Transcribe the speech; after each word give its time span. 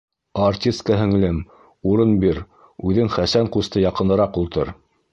Артистка 0.45 0.97
һеңлем, 1.01 1.37
урын 1.93 2.15
бир, 2.25 2.41
үҙең 2.91 3.15
Хәсән 3.19 3.55
ҡусты 3.59 3.89
янынараҡ 3.89 4.43
ултыр. 4.45 4.79